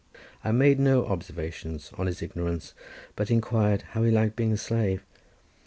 [0.43, 2.73] I made no observations on his ignorance,
[3.15, 5.03] but inquired how he liked being a slave?